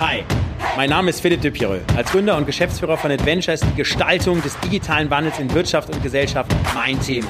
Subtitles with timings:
[0.00, 0.24] Hi,
[0.78, 1.82] mein Name ist Philipp de Pireux.
[1.94, 6.02] Als Gründer und Geschäftsführer von Adventure ist die Gestaltung des digitalen Wandels in Wirtschaft und
[6.02, 7.28] Gesellschaft mein Thema.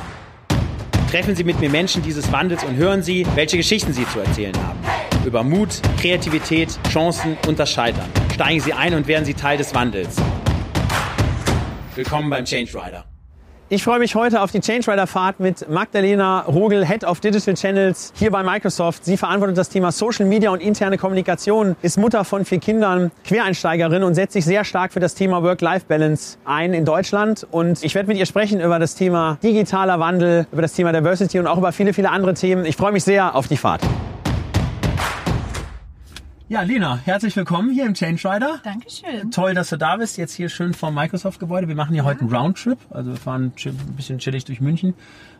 [1.10, 4.56] Treffen Sie mit mir Menschen dieses Wandels und hören Sie, welche Geschichten sie zu erzählen
[4.56, 4.78] haben.
[5.26, 8.08] Über Mut, Kreativität, Chancen und das Scheitern.
[8.32, 10.14] Steigen Sie ein und werden Sie Teil des Wandels.
[11.96, 13.09] Willkommen beim Change Rider.
[13.72, 17.54] Ich freue mich heute auf die Change Rider Fahrt mit Magdalena Rogel, Head of Digital
[17.54, 19.04] Channels hier bei Microsoft.
[19.04, 24.02] Sie verantwortet das Thema Social Media und interne Kommunikation, ist Mutter von vier Kindern, Quereinsteigerin
[24.02, 27.46] und setzt sich sehr stark für das Thema Work-Life-Balance ein in Deutschland.
[27.52, 31.38] Und ich werde mit ihr sprechen über das Thema digitaler Wandel, über das Thema Diversity
[31.38, 32.64] und auch über viele, viele andere Themen.
[32.64, 33.82] Ich freue mich sehr auf die Fahrt.
[36.50, 38.58] Ja, Lena, herzlich willkommen hier im Change Rider.
[38.64, 39.30] Dankeschön.
[39.30, 40.18] Toll, dass du da bist.
[40.18, 41.68] Jetzt hier schön vom Microsoft-Gebäude.
[41.68, 42.08] Wir machen hier ja.
[42.08, 42.76] heute einen Roundtrip.
[42.90, 44.94] Also wir fahren ein bisschen chillig durch München.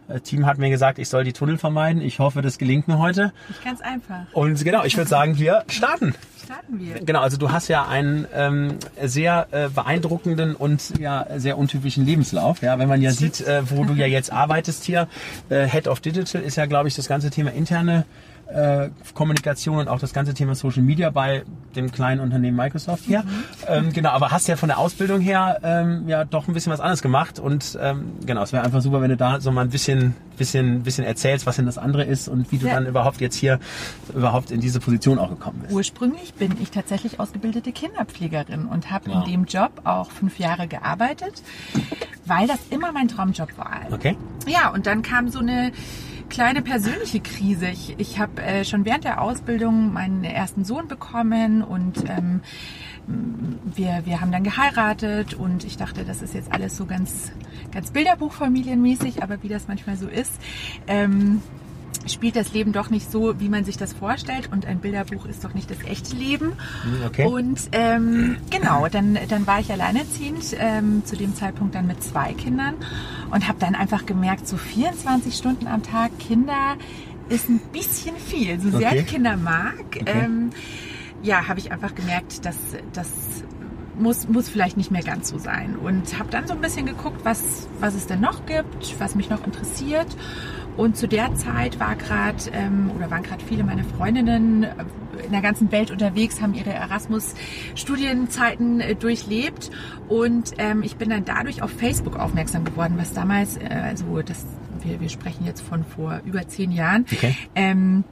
[0.06, 2.00] Das äh, Team hat mir gesagt, ich soll die Tunnel vermeiden.
[2.00, 3.32] Ich hoffe, das gelingt mir heute.
[3.48, 4.26] Nicht ganz einfach.
[4.34, 6.14] Und genau, ich würde sagen, wir starten.
[6.44, 7.00] Starten wir.
[7.00, 12.62] Genau, also du hast ja einen ähm, sehr äh, beeindruckenden und ja sehr untypischen Lebenslauf.
[12.62, 15.08] Ja, wenn man ja sieht, äh, wo du ja jetzt arbeitest hier,
[15.48, 18.04] äh, Head of Digital ist ja, glaube ich, das ganze Thema interne
[18.52, 21.44] äh, Kommunikation und auch das ganze Thema Social Media bei
[21.76, 23.22] dem kleinen Unternehmen Microsoft hier.
[23.22, 23.44] Mhm.
[23.68, 26.80] Ähm, genau, aber hast ja von der Ausbildung her ähm, ja doch ein bisschen was
[26.80, 29.70] anderes gemacht und ähm, genau, es wäre einfach super, wenn du da so mal ein
[29.70, 32.74] bisschen, bisschen, bisschen erzählst, was denn das andere ist und wie du ja.
[32.74, 33.60] dann überhaupt jetzt hier
[34.14, 35.72] überhaupt in diese Position auch gekommen bist.
[35.72, 39.20] Ursprünglich bin ich tatsächlich ausgebildete Kinderpflegerin und habe ja.
[39.20, 41.42] in dem Job auch fünf Jahre gearbeitet,
[42.26, 43.80] weil das immer mein Traumjob war.
[43.92, 44.16] Okay.
[44.46, 45.72] Ja, und dann kam so eine
[46.30, 47.68] kleine persönliche Krise.
[47.68, 52.40] Ich, ich habe äh, schon während der Ausbildung meinen ersten Sohn bekommen und ähm,
[53.06, 57.32] wir, wir haben dann geheiratet und ich dachte, das ist jetzt alles so ganz,
[57.72, 60.32] ganz Bilderbuchfamilienmäßig, aber wie das manchmal so ist.
[60.86, 61.42] Ähm,
[62.06, 64.50] spielt das Leben doch nicht so, wie man sich das vorstellt.
[64.52, 66.52] Und ein Bilderbuch ist doch nicht das echte Leben.
[66.82, 67.26] Hm, okay.
[67.26, 72.32] Und ähm, genau, dann, dann war ich alleinerziehend, ähm, zu dem Zeitpunkt dann mit zwei
[72.32, 72.74] Kindern
[73.30, 76.76] und habe dann einfach gemerkt, so 24 Stunden am Tag Kinder
[77.28, 78.60] ist ein bisschen viel.
[78.60, 79.00] So sehr okay.
[79.00, 80.04] ich Kinder mag, okay.
[80.06, 80.50] ähm,
[81.22, 82.56] ja, habe ich einfach gemerkt, dass
[82.92, 83.08] das
[84.00, 85.76] muss, muss vielleicht nicht mehr ganz so sein.
[85.76, 89.30] Und habe dann so ein bisschen geguckt, was, was es denn noch gibt, was mich
[89.30, 90.08] noch interessiert.
[90.80, 94.74] Und zu der Zeit war gerade ähm, oder waren gerade viele meiner Freundinnen äh,
[95.26, 99.70] in der ganzen Welt unterwegs, haben ihre Erasmus-Studienzeiten äh, durchlebt
[100.08, 104.46] und ähm, ich bin dann dadurch auf Facebook aufmerksam geworden, was damals, äh, also das,
[104.82, 107.04] wir, wir sprechen jetzt von vor über zehn Jahren.
[107.12, 107.36] Okay.
[107.54, 108.04] Ähm,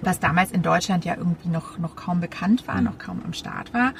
[0.00, 3.74] was damals in Deutschland ja irgendwie noch, noch kaum bekannt war, noch kaum am Start
[3.74, 3.92] war.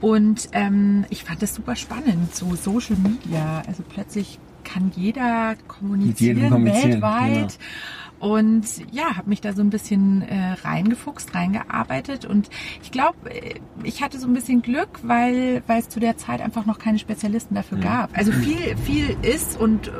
[0.00, 3.62] Und ähm, ich fand das super spannend, so Social Media.
[3.66, 7.58] Also plötzlich kann jeder kommunizieren, kommunizieren weltweit.
[7.58, 8.30] Genau.
[8.34, 12.50] Und ja, habe mich da so ein bisschen äh, reingefuchst, reingearbeitet und
[12.82, 16.40] ich glaube, äh, ich hatte so ein bisschen Glück, weil weil es zu der Zeit
[16.40, 18.16] einfach noch keine Spezialisten dafür gab.
[18.18, 19.90] Also viel viel ist und äh,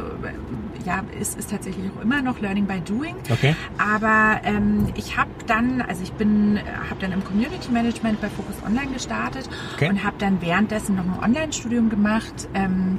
[0.84, 3.14] ja, ist, ist tatsächlich auch immer noch Learning by Doing.
[3.30, 3.54] Okay.
[3.78, 6.58] Aber ähm, ich habe dann, also ich bin,
[6.88, 9.90] habe dann im Community Management bei Focus Online gestartet okay.
[9.90, 12.48] und habe dann währenddessen noch ein Online-Studium gemacht.
[12.54, 12.98] Ähm,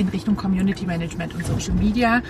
[0.00, 2.22] in Richtung Community Management und Social Media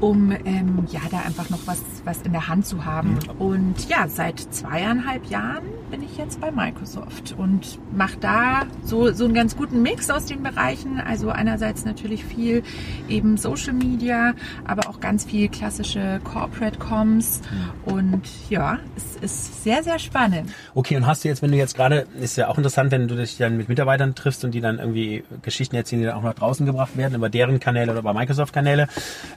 [0.00, 3.14] um ähm, ja da einfach noch was, was in der Hand zu haben.
[3.14, 3.40] Mhm.
[3.40, 9.24] Und ja, seit zweieinhalb Jahren bin ich jetzt bei Microsoft und mache da so, so
[9.24, 11.00] einen ganz guten Mix aus den Bereichen.
[11.00, 12.62] Also einerseits natürlich viel
[13.08, 17.40] eben Social Media, aber auch ganz viel klassische Corporate Comms.
[17.86, 17.92] Mhm.
[17.92, 20.50] Und ja, es ist sehr, sehr spannend.
[20.74, 23.16] Okay, und hast du jetzt, wenn du jetzt gerade, ist ja auch interessant, wenn du
[23.16, 26.34] dich dann mit Mitarbeitern triffst und die dann irgendwie Geschichten erzählen, die dann auch nach
[26.34, 28.88] draußen gebracht werden, über deren Kanäle oder über Microsoft-Kanäle.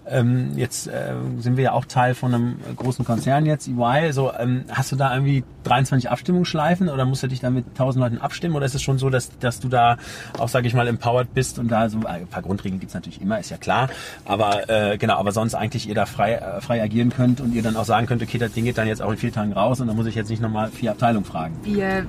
[0.08, 4.12] Ähm, jetzt äh, sind wir ja auch Teil von einem großen Konzern jetzt, EY.
[4.12, 8.04] So, ähm, hast du da irgendwie 23 Abstimmungsschleifen oder musst du dich da mit 1000
[8.04, 8.56] Leuten abstimmen?
[8.56, 9.98] Oder ist es schon so, dass, dass du da
[10.38, 13.22] auch, sage ich mal, empowered bist und da so äh, ein paar Grundregeln gibt's natürlich
[13.22, 13.90] immer, ist ja klar.
[14.26, 17.64] Aber äh, genau, aber sonst eigentlich ihr da frei, äh, frei agieren könnt und ihr
[17.64, 19.80] dann auch sagen könnt, okay, das Ding geht dann jetzt auch in vier Tagen raus
[19.82, 21.56] und dann muss ich jetzt nicht nochmal vier Abteilungen fragen.
[21.64, 22.06] Wir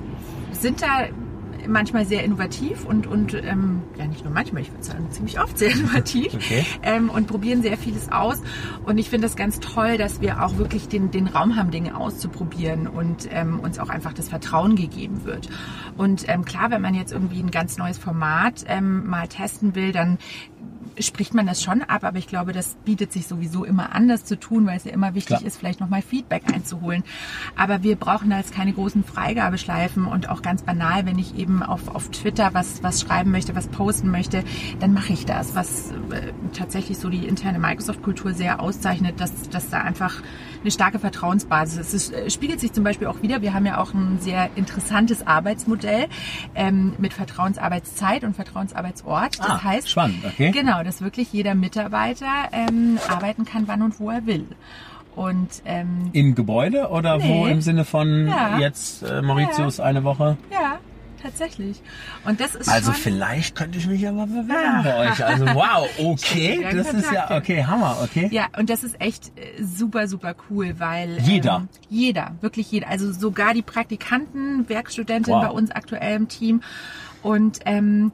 [0.51, 1.07] sind da
[1.67, 5.57] manchmal sehr innovativ und, und ähm, ja nicht nur manchmal, ich würde sagen ziemlich oft
[5.57, 6.65] sehr innovativ okay.
[6.83, 8.41] ähm, und probieren sehr vieles aus.
[8.85, 11.95] Und ich finde das ganz toll, dass wir auch wirklich den, den Raum haben, Dinge
[11.97, 15.49] auszuprobieren und ähm, uns auch einfach das Vertrauen gegeben wird.
[15.97, 19.91] Und ähm, klar, wenn man jetzt irgendwie ein ganz neues Format ähm, mal testen will,
[19.91, 20.17] dann
[20.99, 24.39] spricht man das schon ab, aber ich glaube, das bietet sich sowieso immer anders zu
[24.39, 25.47] tun, weil es ja immer wichtig Klar.
[25.47, 27.03] ist, vielleicht nochmal Feedback einzuholen.
[27.55, 31.63] Aber wir brauchen da jetzt keine großen Freigabeschleifen und auch ganz banal, wenn ich eben
[31.63, 34.43] auf, auf Twitter was, was schreiben möchte, was posten möchte,
[34.79, 39.69] dann mache ich das, was äh, tatsächlich so die interne Microsoft-Kultur sehr auszeichnet, dass, dass
[39.69, 40.21] da einfach
[40.63, 41.93] eine starke Vertrauensbasis ist.
[41.93, 45.25] Es äh, spiegelt sich zum Beispiel auch wieder, wir haben ja auch ein sehr interessantes
[45.27, 46.07] Arbeitsmodell
[46.55, 49.39] ähm, mit Vertrauensarbeitszeit und Vertrauensarbeitsort.
[49.39, 50.51] Das Ah, heißt, spannend, okay.
[50.51, 54.47] Genau, dass wirklich jeder Mitarbeiter ähm, arbeiten kann, wann und wo er will.
[55.15, 57.51] Und ähm, Im Gebäude oder wo Nee.
[57.51, 58.57] im Sinne von Ja.
[58.57, 60.37] jetzt äh, Mauritius eine Woche?
[60.51, 60.79] ja,
[61.23, 61.81] tatsächlich.
[62.25, 65.25] Und das ist Also schon, vielleicht könnte ich mich aber bewerben bei euch.
[65.25, 68.27] Also wow, okay, Ja, das ist ja okay, Hammer, okay.
[68.31, 71.55] Ja, und das ist echt äh, super, super cool, weil Jeder?
[71.57, 72.89] Ähm, jeder, wirklich jeder.
[72.89, 75.47] Also sogar die Praktikanten, Werkstudentinnen Wow.
[75.47, 76.61] bei uns aktuell im Team.
[77.23, 78.11] Und ähm,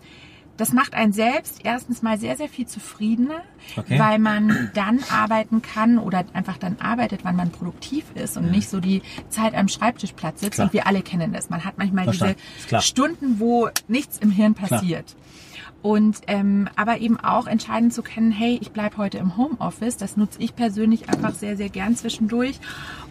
[0.60, 3.42] das macht einen selbst erstens mal sehr, sehr viel zufriedener,
[3.76, 4.00] Okay.
[4.00, 8.70] weil man dann arbeiten kann oder einfach dann arbeitet, wann man produktiv ist und nicht
[8.70, 10.54] so die Zeit am Schreibtischplatz sitzt.
[10.56, 10.68] Klar.
[10.68, 11.50] Und wir alle kennen das.
[11.50, 12.36] Man hat manchmal Verstanden.
[12.36, 12.82] Ist diese klar.
[12.82, 15.16] Stunden, wo nichts im Hirn passiert.
[15.82, 19.96] Und ähm, aber eben auch entscheiden zu können, hey, ich bleib heute im Homeoffice.
[19.96, 22.60] Das nutze ich persönlich einfach sehr, sehr gern zwischendurch.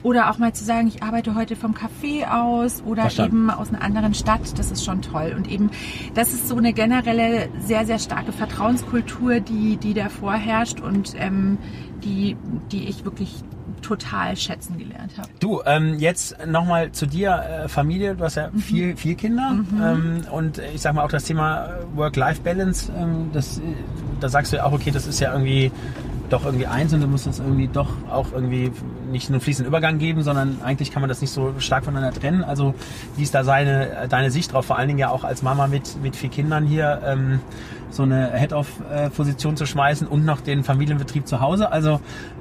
[0.03, 3.37] Oder auch mal zu sagen, ich arbeite heute vom Café aus oder Verstanden.
[3.37, 4.59] eben aus einer anderen Stadt.
[4.59, 5.33] Das ist schon toll.
[5.35, 5.71] Und eben,
[6.15, 11.57] das ist so eine generelle sehr, sehr starke Vertrauenskultur, die, die da vorherrscht und ähm,
[12.05, 12.37] die,
[12.71, 13.43] die ich wirklich
[13.83, 15.29] total schätzen gelernt habe.
[15.41, 18.59] Du, ähm, jetzt nochmal zu dir, äh, Familie, du hast ja Mhm.
[18.59, 23.59] vier, vier Kinder ähm, und ich sag mal auch das Thema äh, Work-Life-Balance, ähm, das,
[23.59, 23.63] äh,
[24.21, 25.71] da sagst du ja auch, okay, das ist ja irgendwie
[26.31, 28.71] doch irgendwie eins und du musst es irgendwie doch auch irgendwie
[29.11, 32.19] nicht nur einen fließenden Übergang geben, sondern eigentlich kann man das nicht so stark voneinander
[32.19, 32.45] trennen.
[32.45, 32.75] Also
[33.17, 36.03] wie ist da seine, deine Sicht drauf, vor allen Dingen ja auch als Mama mit,
[36.03, 37.41] mit vier Kindern hier ähm,
[37.91, 41.73] so eine Head-Off-Position zu schmeißen und noch den Familienbetrieb zu Hause.
[41.73, 42.01] Also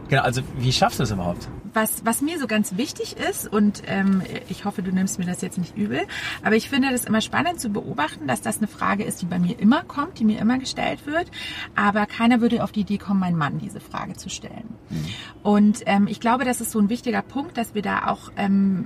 [0.09, 1.26] genau, also wie schaffst du es überhaupt?
[1.73, 5.41] Was, was mir so ganz wichtig ist, und ähm, ich hoffe, du nimmst mir das
[5.41, 6.01] jetzt nicht übel,
[6.43, 9.39] aber ich finde das immer spannend zu beobachten, dass das eine Frage ist, die bei
[9.39, 11.29] mir immer kommt, die mir immer gestellt wird,
[11.75, 14.75] aber keiner würde auf die Idee kommen, meinen Mann diese Frage zu stellen.
[15.43, 18.85] Und ähm, ich glaube, das ist so ein wichtiger Punkt, dass wir da auch ähm,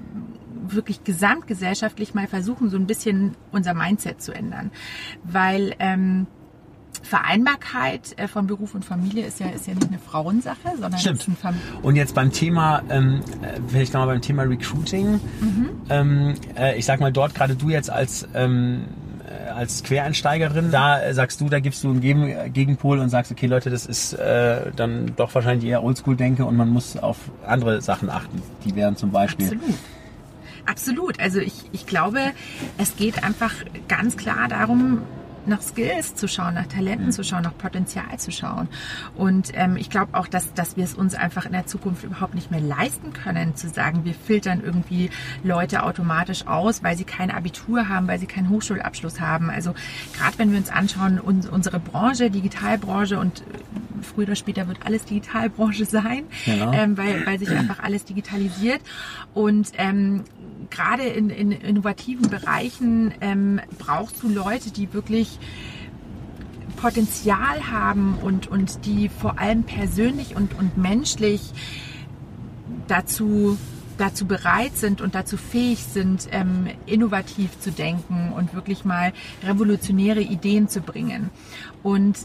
[0.63, 4.71] wirklich gesamtgesellschaftlich mal versuchen, so ein bisschen unser Mindset zu ändern.
[5.23, 6.27] Weil ähm,
[7.01, 11.25] Vereinbarkeit äh, von Beruf und Familie ist ja, ist ja nicht eine Frauensache, sondern Stimmt.
[11.81, 15.19] Und jetzt beim Thema, ähm, äh, vielleicht nochmal beim Thema Recruiting.
[15.89, 18.85] Ähm, äh, ich sag mal dort, gerade du jetzt als, ähm,
[19.27, 23.47] äh, als Quereinsteigerin, da sagst du, da gibst du einen Gegen Gegenpol und sagst, okay
[23.47, 28.09] Leute, das ist äh, dann doch wahrscheinlich eher Oldschool-Denke und man muss auf andere Sachen
[28.09, 28.41] achten.
[28.65, 29.47] Die wären zum Beispiel.
[29.47, 29.75] Absolut.
[30.65, 31.19] Absolut.
[31.19, 32.19] Also ich, ich glaube,
[32.77, 33.53] es geht einfach
[33.87, 35.01] ganz klar darum,
[35.47, 38.67] nach Skills zu schauen, nach Talenten zu schauen, nach Potenzial zu schauen.
[39.15, 42.35] Und ähm, ich glaube auch, dass, dass wir es uns einfach in der Zukunft überhaupt
[42.35, 45.09] nicht mehr leisten können, zu sagen, wir filtern irgendwie
[45.43, 49.49] Leute automatisch aus, weil sie kein Abitur haben, weil sie keinen Hochschulabschluss haben.
[49.49, 49.73] Also
[50.17, 53.43] gerade wenn wir uns anschauen, uns, unsere Branche, Digitalbranche und äh,
[54.01, 56.71] früher oder später wird alles Digitalbranche sein, Genau.
[56.73, 58.81] ähm, weil, weil sich einfach alles digitalisiert.
[59.33, 60.23] Und ähm,
[60.71, 65.39] gerade in, in innovativen Bereichen ähm, brauchst du Leute, die wirklich
[66.77, 71.51] Potenzial haben und, und die vor allem persönlich und, und menschlich
[72.87, 73.57] dazu,
[73.97, 79.13] dazu bereit sind und dazu fähig sind, ähm, innovativ zu denken und wirklich mal
[79.43, 81.29] revolutionäre Ideen zu bringen.
[81.83, 82.17] Und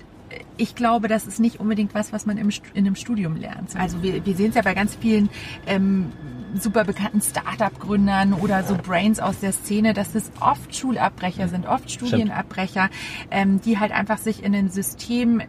[0.57, 3.77] ich glaube, das ist nicht unbedingt was, was man im, in einem Studium lernt.
[3.77, 5.29] Also wir, wir sehen es ja bei ganz vielen
[5.67, 6.13] ähm,
[6.61, 11.91] super bekannten Start-up-Gründern oder so Brains aus der Szene, dass es oft Schulabbrecher sind, oft
[11.91, 12.91] Studienabbrecher,
[13.31, 15.43] ähm, die halt einfach sich in ein System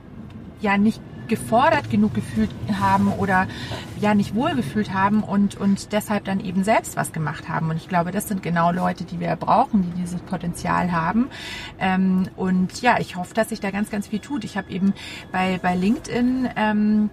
[0.61, 3.47] ja nicht gefordert genug gefühlt haben oder
[3.99, 7.69] ja nicht wohlgefühlt haben und, und deshalb dann eben selbst was gemacht haben.
[7.69, 11.29] Und ich glaube, das sind genau Leute, die wir brauchen, die dieses Potenzial haben.
[11.79, 14.43] Ähm, und ja, ich hoffe, dass sich da ganz, ganz viel tut.
[14.43, 14.93] Ich habe eben
[15.31, 17.09] bei, bei LinkedIn ähm,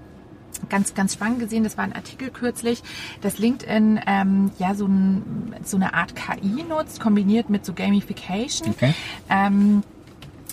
[0.69, 2.83] ganz, ganz spannend gesehen, das war ein Artikel kürzlich,
[3.21, 8.71] dass LinkedIn ähm, ja so, ein, so eine Art KI nutzt, kombiniert mit so Gamification.
[8.71, 8.95] Okay.
[9.29, 9.83] Ähm,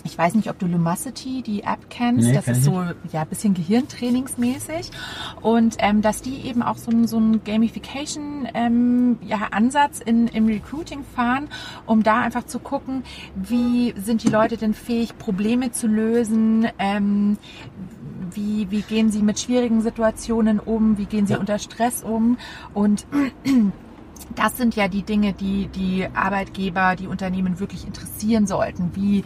[0.04, 2.28] ich weiß nicht, ob du Lumosity, die App kennst.
[2.28, 4.90] Nee, das ist so ja ein bisschen Gehirntrainingsmäßig
[5.40, 10.28] und ähm, dass die eben auch so einen so einen Gamification ähm, ja, Ansatz in,
[10.28, 11.48] im Recruiting fahren,
[11.86, 13.04] um da einfach zu gucken,
[13.34, 17.38] wie sind die Leute denn fähig, Probleme zu lösen, ähm,
[18.34, 21.40] wie, wie gehen sie mit schwierigen Situationen um, wie gehen sie Ja.
[21.40, 22.38] unter Stress um
[22.74, 23.06] und
[24.34, 28.90] das sind ja die Dinge, die die Arbeitgeber, die Unternehmen wirklich interessieren sollten.
[28.94, 29.24] Wie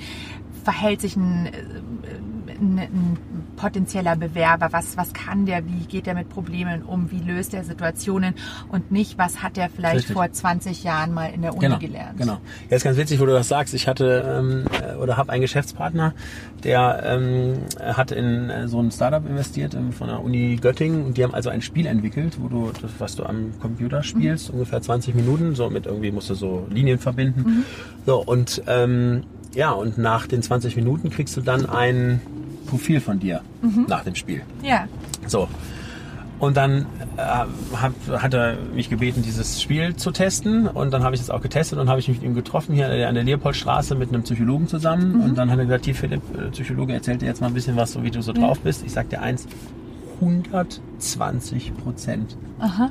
[0.64, 3.18] verhält sich ein, äh, ein, ein
[3.56, 7.64] potenzieller Bewerber, was, was kann der, wie geht der mit Problemen um, wie löst er
[7.64, 8.34] Situationen
[8.68, 10.14] und nicht, was hat der vielleicht Richtig.
[10.14, 12.18] vor 20 Jahren mal in der Uni genau, gelernt.
[12.18, 12.38] Genau.
[12.70, 13.74] Ja, ist ganz witzig, wo du das sagst.
[13.74, 16.14] Ich hatte ähm, äh, oder habe einen Geschäftspartner,
[16.62, 21.16] der ähm, hat in äh, so ein Startup investiert ähm, von der Uni Göttingen und
[21.16, 24.54] die haben also ein Spiel entwickelt, wo du das, was du am Computer spielst, mhm.
[24.54, 27.40] ungefähr 20 Minuten, so mit irgendwie musst du so Linien verbinden.
[27.40, 27.64] Mhm.
[28.04, 32.20] So und ähm, ja, und nach den 20 Minuten kriegst du dann ein
[32.66, 33.86] Profil von dir mhm.
[33.88, 34.42] nach dem Spiel.
[34.62, 34.86] Ja.
[35.26, 35.48] So.
[36.38, 36.84] Und dann
[37.16, 40.68] äh, hat, hat er mich gebeten, dieses Spiel zu testen.
[40.68, 42.86] Und dann habe ich es auch getestet und habe ich mich mit ihm getroffen hier
[43.08, 45.14] an der Leopoldstraße mit einem Psychologen zusammen.
[45.14, 45.20] Mhm.
[45.22, 47.76] Und dann hat er gesagt, hier Philipp, äh, Psychologe, erzähl dir jetzt mal ein bisschen
[47.76, 48.84] was, so wie du so drauf bist.
[48.84, 49.46] Ich sag dir eins,
[50.20, 52.36] 120 Prozent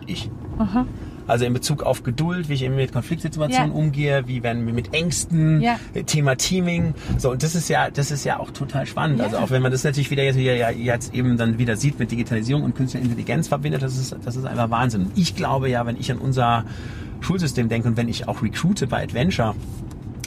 [0.08, 0.29] ich.
[0.58, 0.86] Aha.
[1.27, 3.77] Also in Bezug auf Geduld, wie ich eben mit Konfliktsituationen ja.
[3.77, 5.79] umgehe, wie werden wir mit Ängsten, ja.
[6.05, 6.94] Thema Teaming.
[7.17, 9.20] So, und das ist ja, das ist ja auch total spannend.
[9.20, 9.25] Ja.
[9.25, 12.12] Also auch wenn man das natürlich wieder jetzt, wieder, jetzt eben dann wieder sieht mit
[12.12, 15.12] Digitalisierung und künstlicher Intelligenz verbindet, das ist, das ist einfach Wahnsinn.
[15.15, 16.65] Ich glaube ja, wenn ich an unser
[17.22, 19.55] Schulsystem denke und wenn ich auch recruite bei Adventure,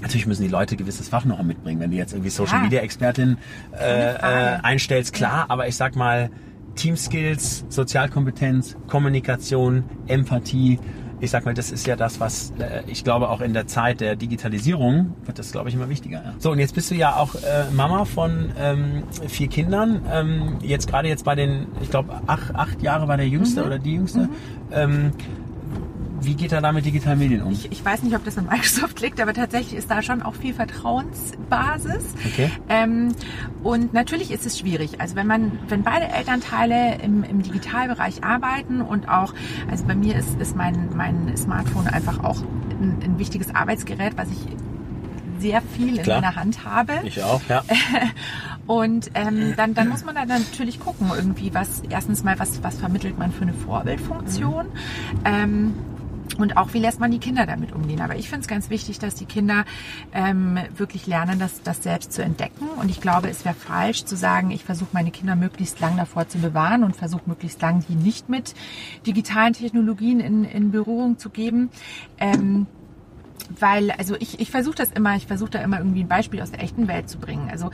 [0.00, 1.80] Natürlich müssen die Leute gewisses Fach noch mitbringen.
[1.80, 3.36] Wenn du jetzt irgendwie Social Media Expertin
[3.72, 6.30] äh, äh, einstellst, klar, aber ich sag mal,
[6.78, 10.78] Teamskills, Sozialkompetenz, Kommunikation, Empathie.
[11.20, 14.00] Ich sag mal, das ist ja das, was äh, ich glaube auch in der Zeit
[14.00, 16.22] der Digitalisierung wird das, glaube ich, immer wichtiger.
[16.24, 16.34] Ja.
[16.38, 20.02] So, und jetzt bist du ja auch äh, Mama von ähm, vier Kindern.
[20.12, 23.66] Ähm, jetzt gerade jetzt bei den, ich glaube, acht, acht Jahre war der Jüngste mhm.
[23.66, 24.20] oder die Jüngste.
[24.20, 24.30] Mhm.
[24.70, 25.12] Ähm,
[26.20, 27.52] wie geht er da mit digitalen Medien um?
[27.52, 30.34] Ich, ich, weiß nicht, ob das an Microsoft liegt, aber tatsächlich ist da schon auch
[30.34, 32.04] viel Vertrauensbasis.
[32.26, 32.50] Okay.
[32.68, 33.14] Ähm,
[33.62, 35.00] und natürlich ist es schwierig.
[35.00, 39.34] Also wenn man, wenn beide Elternteile im, im Digitalbereich arbeiten und auch,
[39.70, 44.28] also bei mir ist, ist mein, mein Smartphone einfach auch ein, ein wichtiges Arbeitsgerät, was
[44.30, 44.38] ich
[45.40, 46.20] sehr viel in Klar.
[46.20, 46.94] meiner Hand habe.
[47.04, 47.62] Ich auch, ja.
[48.66, 52.76] Und ähm, dann, dann muss man da natürlich gucken, irgendwie, was erstens mal, was, was
[52.76, 54.66] vermittelt man für eine Vorbildfunktion.
[54.66, 54.72] Mhm.
[55.24, 55.74] Ähm,
[56.36, 58.00] und auch, wie lässt man die Kinder damit umgehen?
[58.00, 59.64] Aber ich finde es ganz wichtig, dass die Kinder
[60.12, 62.68] ähm, wirklich lernen, das, das selbst zu entdecken.
[62.80, 66.28] Und ich glaube, es wäre falsch zu sagen, ich versuche meine Kinder möglichst lang davor
[66.28, 68.54] zu bewahren und versuche möglichst lang die nicht mit
[69.06, 71.70] digitalen Technologien in, in Berührung zu geben.
[72.18, 72.66] Ähm,
[73.58, 76.50] weil, also ich, ich versuche das immer, ich versuche da immer irgendwie ein Beispiel aus
[76.50, 77.48] der echten Welt zu bringen.
[77.50, 77.70] Also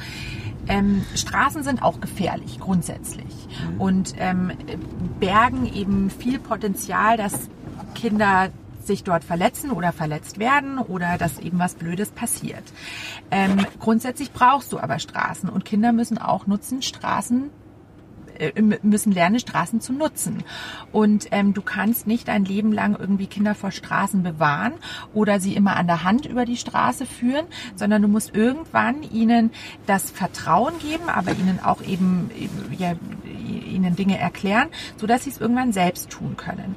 [0.68, 3.34] ähm, Straßen sind auch gefährlich grundsätzlich
[3.72, 3.80] mhm.
[3.80, 4.52] und ähm,
[5.20, 7.50] bergen eben viel Potenzial, dass
[7.94, 8.50] Kinder
[8.86, 12.64] sich dort verletzen oder verletzt werden oder dass eben was Blödes passiert.
[13.30, 17.50] Ähm, grundsätzlich brauchst du aber Straßen und Kinder müssen auch nutzen, Straßen
[18.38, 20.42] äh, müssen lernen, Straßen zu nutzen.
[20.92, 24.74] Und ähm, du kannst nicht ein Leben lang irgendwie Kinder vor Straßen bewahren
[25.12, 27.46] oder sie immer an der Hand über die Straße führen,
[27.76, 29.50] sondern du musst irgendwann ihnen
[29.86, 32.30] das Vertrauen geben, aber ihnen auch eben
[32.76, 32.94] ja,
[33.34, 36.76] ihnen Dinge erklären, so dass sie es irgendwann selbst tun können.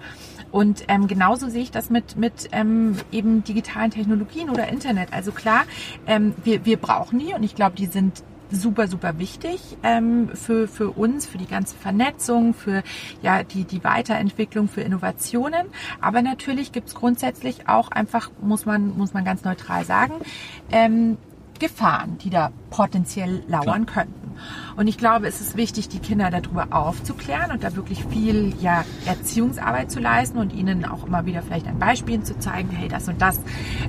[0.51, 5.13] Und ähm, genauso sehe ich das mit, mit ähm, eben digitalen Technologien oder Internet.
[5.13, 5.65] Also klar,
[6.05, 10.67] ähm, wir, wir brauchen die und ich glaube, die sind super, super wichtig ähm, für,
[10.67, 12.83] für uns, für die ganze Vernetzung, für
[13.21, 15.67] ja, die, die Weiterentwicklung, für Innovationen.
[16.01, 20.13] Aber natürlich gibt es grundsätzlich auch einfach, muss man, muss man ganz neutral sagen,
[20.71, 21.17] ähm,
[21.59, 24.05] Gefahren, die da potenziell lauern Klar.
[24.05, 24.27] könnten.
[24.75, 28.85] Und ich glaube, es ist wichtig, die Kinder darüber aufzuklären und da wirklich viel ja,
[29.05, 33.07] Erziehungsarbeit zu leisten und ihnen auch immer wieder vielleicht ein Beispiel zu zeigen, hey, das
[33.07, 33.39] und das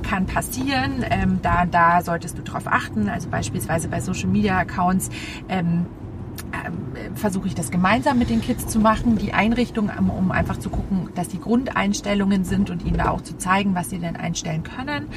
[0.02, 3.08] kann passieren, ähm, da, da solltest du drauf achten.
[3.08, 5.10] Also beispielsweise bei Social Media Accounts
[5.48, 5.86] ähm,
[6.52, 10.70] ähm, versuche ich das gemeinsam mit den Kids zu machen, die Einrichtung, um einfach zu
[10.70, 14.62] gucken, dass die Grundeinstellungen sind und ihnen da auch zu zeigen, was sie denn einstellen
[14.62, 15.08] können.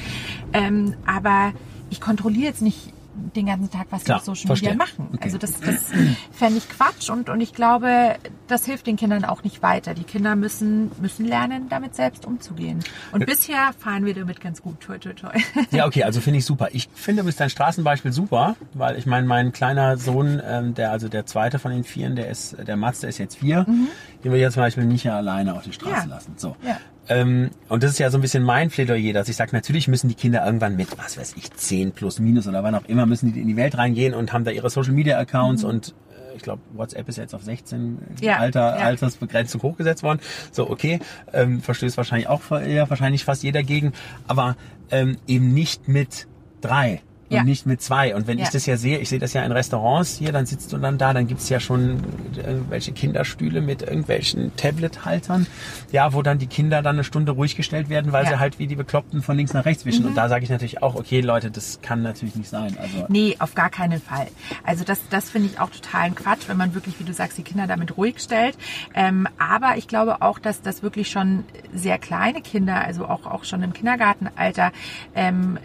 [0.54, 1.54] Ähm, aber
[1.92, 4.70] ich kontrolliere jetzt nicht den ganzen Tag, was Klar, sie auf Social verstehe.
[4.72, 5.10] Media machen.
[5.14, 5.24] Okay.
[5.24, 5.86] Also das, das
[6.32, 8.16] fände ich Quatsch und, und ich glaube,
[8.48, 9.94] das hilft den Kindern auch nicht weiter.
[9.94, 12.80] Die Kinder müssen, müssen lernen, damit selbst umzugehen.
[13.12, 13.26] Und ja.
[13.26, 14.80] bisher fahren wir damit ganz gut.
[14.82, 15.32] Toi, toi, toi.
[15.72, 16.70] Ja, okay, also finde ich super.
[16.72, 20.92] Ich finde, du bist dein Straßenbeispiel super, weil ich meine, mein kleiner Sohn, ähm, der
[20.92, 23.88] also der zweite von den vieren, der ist, der Mats, der ist jetzt vier, mhm.
[24.24, 26.16] den wir jetzt zum Beispiel nicht alleine auf die Straße ja.
[26.16, 26.34] lassen.
[26.38, 26.56] So.
[26.66, 26.78] Ja.
[27.12, 30.08] Ähm, und das ist ja so ein bisschen mein Plädoyer, dass ich sage, natürlich müssen
[30.08, 33.34] die Kinder irgendwann mit, was weiß ich, 10 plus minus oder wann auch immer, müssen
[33.34, 35.70] die in die Welt reingehen und haben da ihre Social Media Accounts mhm.
[35.70, 38.86] und äh, ich glaube, WhatsApp ist jetzt auf 16 ja, Alter, ja.
[38.86, 40.20] Altersbegrenzung hochgesetzt worden.
[40.52, 41.00] So, okay,
[41.34, 43.94] ähm, verstößt wahrscheinlich auch ja, wahrscheinlich fast jeder gegen,
[44.28, 44.56] aber
[44.92, 46.28] ähm, eben nicht mit
[46.62, 47.02] drei
[47.32, 47.44] und Ja.
[47.44, 48.14] nicht mit zwei.
[48.16, 48.44] Und wenn Ja.
[48.46, 50.98] ich das ja sehe, ich sehe das ja in Restaurants hier, dann sitzt du dann
[50.98, 52.04] da, dann gibt's ja schon
[52.36, 55.48] irgendwelche Kinderstühle mit irgendwelchen Tablet-Haltern,
[55.92, 58.32] ja, wo dann die Kinder dann eine Stunde ruhig gestellt werden, weil Ja.
[58.32, 58.34] Mhm.
[58.36, 60.06] sie halt wie die Bekloppten von links nach rechts wischen.
[60.06, 62.76] Und da sage ich natürlich auch, okay, Leute, das kann natürlich nicht sein.
[62.80, 64.28] Also Nee, auf gar keinen Fall.
[64.64, 67.44] Also das, das finde ich auch totalen Quatsch, wenn man wirklich, wie du sagst, die
[67.44, 68.58] Kinder damit ruhig stellt.
[68.94, 73.44] Ähm, aber ich glaube auch, dass das wirklich schon sehr kleine Kinder, also auch, auch
[73.46, 74.72] schon im Kindergartenalter,
[75.16, 75.58] ähm,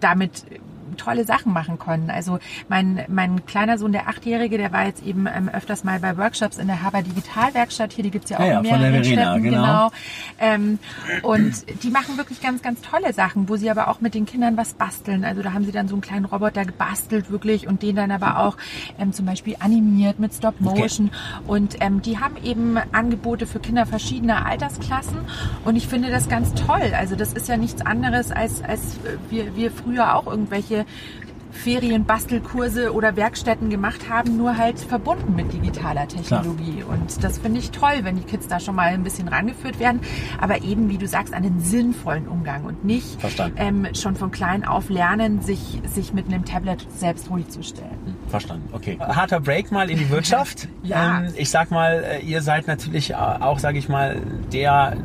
[0.00, 0.44] damit
[0.96, 2.10] tolle Sachen machen können.
[2.10, 6.16] Also mein, mein kleiner Sohn, der Achtjährige, der war jetzt eben ähm, öfters mal bei
[6.16, 7.92] Workshops in der Haber Digitalwerkstatt.
[7.92, 9.42] Hier, die gibt's ja auch Ja, ja, in von der mehreren Verena, Städten.
[9.44, 9.90] genau.
[10.40, 10.78] Ähm,
[11.22, 14.56] und die machen wirklich ganz, ganz tolle Sachen, wo sie aber auch mit den Kindern
[14.56, 15.24] was basteln.
[15.24, 18.38] Also da haben sie dann so einen kleinen Roboter gebastelt wirklich und den dann aber
[18.38, 18.56] auch
[18.98, 21.10] ähm, zum Beispiel animiert mit Stop Motion.
[21.46, 25.18] Und ähm, die haben eben Angebote für Kinder verschiedener Altersklassen
[25.64, 26.92] und ich finde das ganz toll.
[26.96, 28.98] Also das ist ja nichts anderes als, als
[29.30, 30.81] wir, wir früher auch irgendwelche
[31.52, 36.82] Ferienbastelkurse oder Werkstätten gemacht haben, nur halt verbunden mit digitaler Technologie.
[36.82, 40.00] Und das finde ich toll, wenn die Kids da schon mal ein bisschen rangeführt werden.
[40.40, 43.18] Aber eben, wie du sagst, einen sinnvollen Umgang und nicht
[43.56, 48.16] ähm, schon von klein auf lernen, sich, sich mit einem Tablet selbst ruhig zu stellen.
[48.28, 48.98] Verstanden, okay.
[48.98, 50.68] Harter Break mal in die Wirtschaft.
[50.84, 51.20] Ja.
[51.20, 54.20] ähm, ich sag mal, äh, ihr seid natürlich auch, sage ich mal,
[54.52, 54.96] der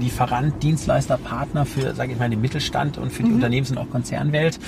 [0.00, 3.90] Lieferant, Dienstleister, Partner für, sage ich mal, den Mittelstand und für die Unternehmens- und auch
[3.90, 4.58] Konzernwelt.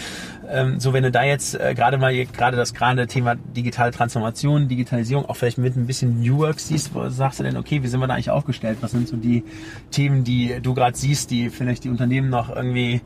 [0.49, 4.69] Ähm, so, wenn du da jetzt äh, gerade mal gerade das gerade Thema digitale Transformation,
[4.69, 7.89] Digitalisierung, auch vielleicht mit ein bisschen New Work siehst, wo sagst du denn, okay, wie
[7.89, 8.79] sind wir da eigentlich aufgestellt?
[8.81, 9.45] Was sind so die
[9.91, 13.01] Themen, die du gerade siehst, die vielleicht die Unternehmen noch irgendwie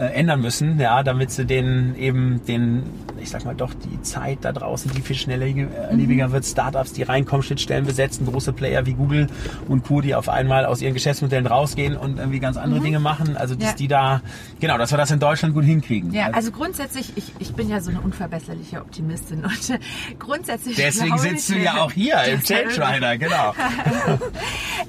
[0.00, 2.84] äh, ändern müssen, ja, damit sie den eben den,
[3.20, 6.94] ich sag mal doch, die Zeit da draußen, die viel schneller äh, lebiger wird, Startups,
[6.94, 9.26] die reinkommen, Schnittstellen besetzen, große Player wie Google
[9.68, 13.36] und Co., die auf einmal aus ihren Geschäftsmodellen rausgehen und irgendwie ganz andere Dinge machen.
[13.36, 13.74] Also dass Ja.
[13.74, 14.22] die da,
[14.58, 16.12] genau, dass wir das in Deutschland gut hinkriegen.
[16.12, 19.78] Ja, also grundsätzlich, ich, ich bin ja so eine unverbesserliche Optimistin und äh,
[20.18, 20.76] grundsätzlich.
[20.76, 23.54] Deswegen sitzt ich, du ja auch hier im Change Rider, genau.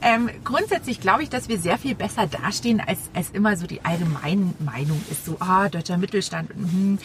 [0.03, 3.83] Ähm, grundsätzlich glaube ich, dass wir sehr viel besser dastehen, als, als immer so die
[3.85, 5.25] allgemeine Meinung ist.
[5.25, 6.55] So, ah, deutscher Mittelstand.
[6.55, 6.99] Mhm.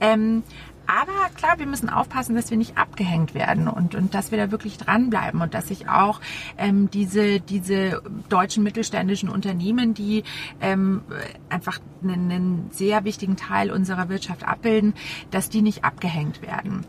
[0.00, 0.42] Ähm,
[0.88, 4.50] aber klar, wir müssen aufpassen, dass wir nicht abgehängt werden und, und dass wir da
[4.50, 6.22] wirklich dranbleiben und dass sich auch
[6.56, 8.00] ähm, diese, diese
[8.30, 10.24] deutschen mittelständischen Unternehmen, die
[10.62, 11.02] ähm,
[11.50, 14.94] einfach einen, einen sehr wichtigen Teil unserer Wirtschaft abbilden,
[15.30, 16.86] dass die nicht abgehängt werden.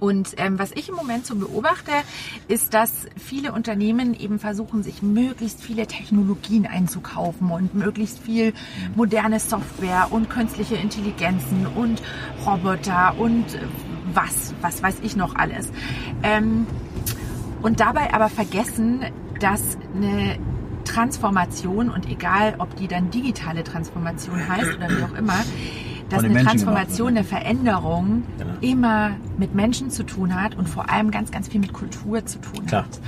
[0.00, 1.92] Und ähm, was ich im Moment so beobachte,
[2.48, 8.52] ist, dass viele Unternehmen eben versuchen, sich möglichst viele Technologien einzukaufen und möglichst viel
[8.94, 12.02] moderne Software und künstliche Intelligenzen und
[12.46, 13.46] Roboter und
[14.14, 15.70] was, was weiß ich noch alles.
[16.22, 16.66] Ähm,
[17.62, 19.04] und dabei aber vergessen,
[19.40, 20.38] dass eine
[20.84, 25.38] Transformation und egal, ob die dann digitale Transformation heißt oder wie auch immer,
[26.10, 28.54] dass eine Menschen gemacht Transformation, wird, eine Veränderung Genau.
[28.60, 32.40] immer mit Menschen zu tun hat und vor allem ganz, ganz viel mit Kultur zu
[32.40, 32.84] tun Klar.
[32.84, 33.00] hat.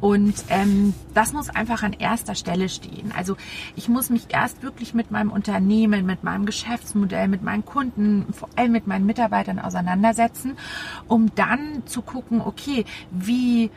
[0.00, 3.12] Und ähm, das muss einfach an erster Stelle stehen.
[3.16, 3.36] Also
[3.74, 8.50] ich muss mich erst wirklich mit meinem Unternehmen, mit meinem Geschäftsmodell, mit meinen Kunden, vor
[8.56, 10.58] allem mit meinen Mitarbeitern auseinandersetzen,
[11.08, 13.70] um dann zu gucken, okay, wie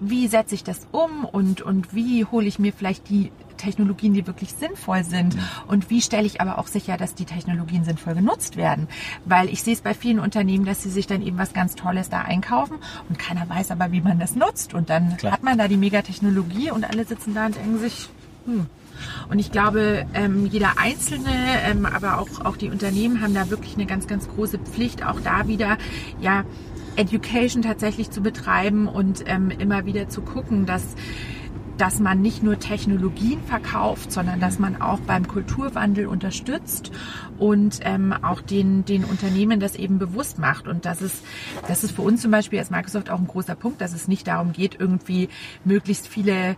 [0.00, 3.32] wie setze ich das um und, und wie hole ich mir vielleicht die
[3.64, 7.84] Technologien, die wirklich sinnvoll sind und wie stelle ich aber auch sicher, dass die Technologien
[7.84, 8.88] sinnvoll genutzt werden.
[9.24, 12.08] Weil ich sehe es bei vielen Unternehmen, dass sie sich dann eben was ganz Tolles
[12.08, 12.76] da einkaufen
[13.08, 14.74] und keiner weiß aber, wie man das nutzt.
[14.74, 15.32] Und dann Klar.
[15.32, 18.08] hat man da die Megatechnologie und alle sitzen da und denken sich,
[18.44, 18.66] hm.
[19.28, 21.30] Und ich glaube, ähm, jeder Einzelne,
[21.66, 25.20] ähm, aber auch, auch die Unternehmen haben da wirklich eine ganz, ganz große Pflicht, auch
[25.20, 25.78] da wieder,
[26.20, 26.44] ja,
[26.96, 30.82] Education tatsächlich zu betreiben und ähm, immer wieder zu gucken, dass
[31.78, 36.92] dass man nicht nur Technologien verkauft, sondern dass man auch beim Kulturwandel unterstützt
[37.38, 40.68] und ähm, auch den, den Unternehmen das eben bewusst macht.
[40.68, 41.24] Und das ist,
[41.68, 44.26] das ist für uns zum Beispiel als Microsoft auch ein großer Punkt, dass es nicht
[44.26, 45.28] darum geht, irgendwie
[45.64, 46.56] möglichst viele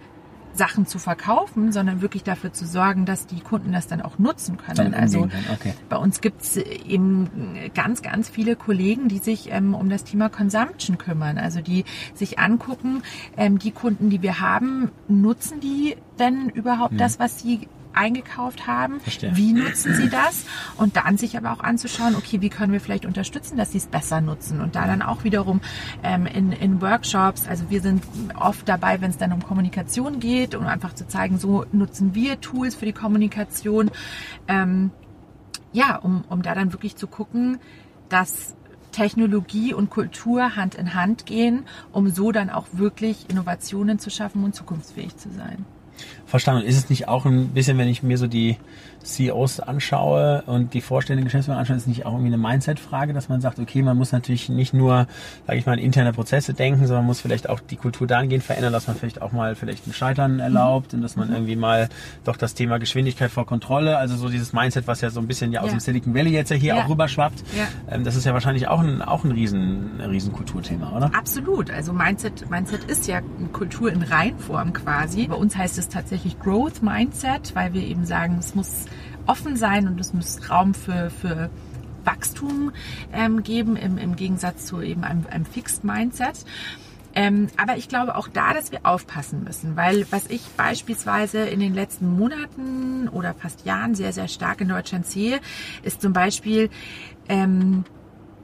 [0.57, 4.57] Sachen zu verkaufen, sondern wirklich dafür zu sorgen, dass die Kunden das dann auch nutzen
[4.57, 4.95] können.
[4.95, 5.75] Also okay.
[5.89, 7.29] bei uns gibt's eben
[7.75, 11.39] ganz, ganz viele Kollegen, die sich ähm, um das Thema Consumption kümmern.
[11.39, 13.03] Also die sich angucken,
[13.37, 19.01] ähm, die Kunden, die wir haben, nutzen die denn überhaupt das, was sie eingekauft haben?
[19.01, 19.37] Verstehe.
[19.37, 20.45] Wie nutzen sie das?
[20.77, 23.87] Und dann sich aber auch anzuschauen, okay, wie können wir vielleicht unterstützen, dass sie es
[23.87, 24.61] besser nutzen?
[24.61, 25.61] Und da dann auch wiederum
[26.03, 28.03] ähm, in, in Workshops, also wir sind
[28.39, 32.41] oft dabei, wenn es dann um Kommunikation geht, um einfach zu zeigen, so nutzen wir
[32.41, 33.91] Tools für die Kommunikation.
[34.49, 34.91] Ähm,
[35.73, 37.59] ja, um, um da dann wirklich zu gucken,
[38.09, 38.55] dass
[38.93, 44.43] Technologie und Kultur Hand in Hand gehen, um so dann auch wirklich Innovationen zu schaffen
[44.43, 45.67] und zukunftsfähig zu sein.
[46.27, 46.67] Verstanden.
[46.67, 48.57] Ist es nicht auch ein bisschen, wenn ich mir so die
[49.07, 53.41] CEOs anschaue und die Vorstände, Geschäftsführer anschaue, ist nicht auch irgendwie eine Mindset-Frage, dass man
[53.41, 55.07] sagt, okay, man muss natürlich nicht nur,
[55.47, 58.43] sage ich mal, in interne Prozesse denken, sondern man muss vielleicht auch die Kultur dahingehend
[58.45, 61.89] verändern, dass man vielleicht auch mal vielleicht ein Scheitern erlaubt und dass man irgendwie mal
[62.25, 65.53] doch das Thema Geschwindigkeit vor Kontrolle, also so dieses Mindset, was ja so ein bisschen
[65.53, 65.77] ja aus Ja.
[65.77, 66.85] dem Silicon Valley jetzt ja hier Ja.
[66.85, 67.69] auch rüberschwappt, Ja.
[67.95, 71.11] ähm, das ist ja wahrscheinlich auch ein, auch ein riesen, ein riesen Kulturthema, oder?
[71.15, 71.71] Absolut.
[71.71, 73.21] Also Mindset, Mindset ist ja
[73.53, 75.29] Kultur in Reinform quasi.
[75.29, 78.87] Bei uns heißt es tatsächlich Growth Mindset, weil wir eben sagen, es muss
[79.27, 81.51] offen sein und es muss Raum für, für
[82.05, 82.73] Wachstum
[83.13, 86.45] ähm, geben, im, im Gegensatz zu eben einem, einem Fixed Mindset.
[87.15, 91.61] Ähm, aber ich glaube auch da, dass wir aufpassen müssen, weil was ich beispielsweise in
[91.61, 95.41] den letzten Monaten oder fast Jahren sehr, sehr stark in Deutschland sehe,
[95.83, 96.69] ist zum Beispiel,
[97.31, 97.85] ähm,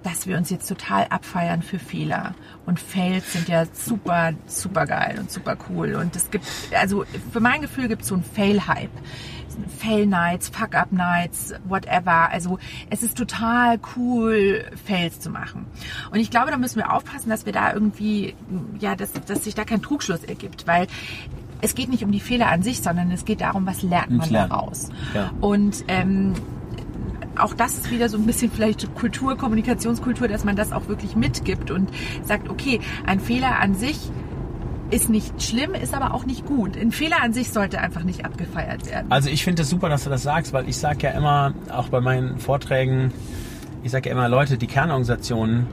[0.03, 2.35] dass wir uns jetzt total abfeiern für Fehler.
[2.65, 5.95] Und Fails sind ja super, super geil und super cool.
[5.95, 8.91] Und es gibt, also für mein Gefühl gibt es so einen Fail-Hype.
[9.79, 12.31] Fail-Nights, Fuck-Up-Nights, whatever.
[12.31, 12.59] Also
[12.91, 15.67] es ist total cool, Fails zu machen.
[16.11, 18.35] Und ich glaube, da müssen wir aufpassen, dass wir da irgendwie,
[18.79, 20.87] ja, dass, dass sich da kein Trugschluss ergibt, weil
[21.61, 24.31] es geht nicht um die Fehler an sich, sondern es geht darum, was lernt man
[24.31, 24.91] daraus.
[25.15, 25.31] Ja.
[25.41, 26.35] Und ähm,
[27.39, 31.17] auch das ist wieder so ein bisschen vielleicht Kultur, Kommunikationskultur, dass man das auch wirklich
[31.17, 31.91] mitgibt und
[32.25, 34.11] sagt, okay, ein Fehler an sich
[34.93, 36.77] ist nicht schlimm, ist aber auch nicht gut.
[36.77, 39.11] Ein Fehler an sich sollte einfach nicht abgefeiert werden.
[39.11, 41.89] Also ich finde es super, dass du das sagst, weil ich sage ja immer, auch
[41.89, 43.13] bei meinen Vorträgen,
[43.83, 45.67] ich sage ja immer, Leute, die Kernorganisation